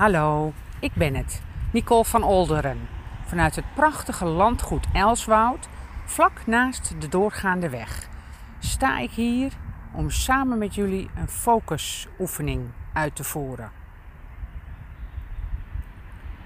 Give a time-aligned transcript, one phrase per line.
[0.00, 1.42] Hallo, ik ben het,
[1.72, 2.88] Nicole van Olderen.
[3.24, 5.68] Vanuit het prachtige landgoed Elswoud,
[6.04, 8.08] vlak naast de doorgaande weg,
[8.58, 9.52] sta ik hier
[9.92, 13.70] om samen met jullie een focusoefening uit te voeren.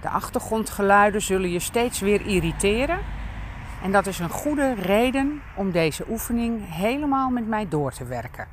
[0.00, 2.98] De achtergrondgeluiden zullen je steeds weer irriteren.
[3.82, 8.48] En dat is een goede reden om deze oefening helemaal met mij door te werken.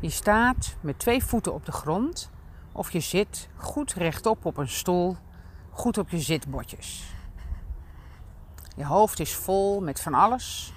[0.00, 2.36] Je staat met twee voeten op de grond
[2.78, 5.16] of je zit goed rechtop op een stoel,
[5.70, 7.14] goed op je zitbotjes.
[8.76, 10.72] Je hoofd is vol met van alles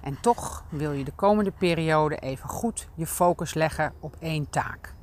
[0.00, 4.94] en toch wil je de komende periode even goed je focus leggen op één taak.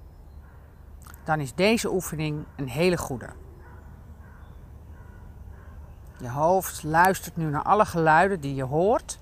[1.23, 3.29] Dan is deze oefening een hele goede.
[6.19, 9.19] Je hoofd luistert nu naar alle geluiden die je hoort.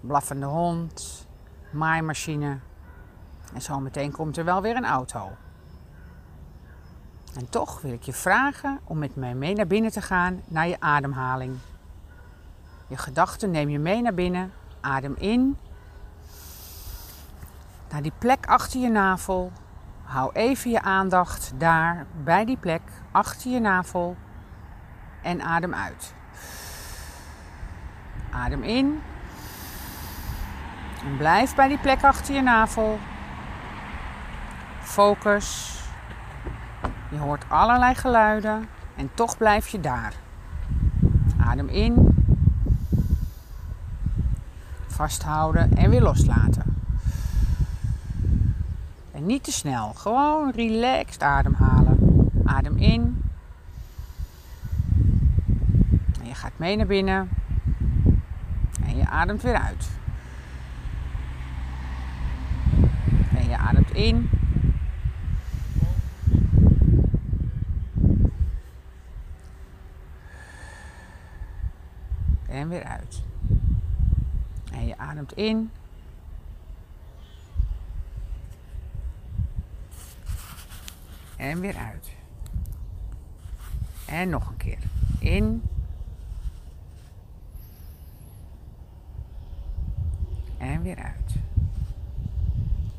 [0.00, 1.26] Blaffende hond,
[1.70, 2.58] maaimachine.
[3.54, 5.30] En zo meteen komt er wel weer een auto.
[7.38, 10.68] En toch wil ik je vragen om met mij mee naar binnen te gaan naar
[10.68, 11.58] je ademhaling.
[12.86, 14.52] Je gedachten neem je mee naar binnen.
[14.80, 15.56] Adem in.
[17.90, 19.52] Naar die plek achter je navel.
[20.02, 24.16] Hou even je aandacht daar bij die plek achter je navel.
[25.22, 26.14] En adem uit.
[28.30, 29.02] Adem in.
[31.04, 32.98] En blijf bij die plek achter je navel.
[34.80, 35.77] Focus.
[37.18, 40.14] Je hoort allerlei geluiden en toch blijf je daar.
[41.40, 42.14] Adem in.
[44.86, 46.80] Vasthouden en weer loslaten.
[49.12, 51.98] En niet te snel, gewoon relaxed ademhalen.
[52.44, 53.22] Adem in.
[56.20, 57.28] En je gaat mee naar binnen.
[58.86, 59.88] En je ademt weer uit.
[63.36, 64.37] En je ademt in.
[72.68, 73.22] En weer uit.
[74.72, 75.70] En je ademt in.
[81.36, 82.10] En weer uit.
[84.06, 84.78] En nog een keer.
[85.18, 85.62] In.
[90.58, 91.36] En weer uit.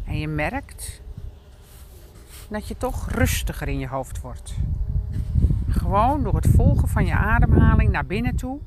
[0.06, 1.02] En je merkt
[2.50, 4.56] dat je toch rustiger in je hoofd wordt.
[5.70, 8.60] Gewoon door het volgen van je ademhaling naar binnen toe